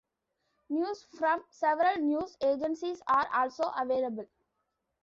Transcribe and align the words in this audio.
News 0.67 1.05
from 1.15 1.43
several 1.51 1.97
news 1.97 2.35
agencies 2.41 3.03
are 3.05 3.29
also 3.31 3.71
available. 3.79 4.25